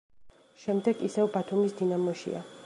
[0.63, 2.43] შემდეგ ისევ ბათუმის „დინამოშია“.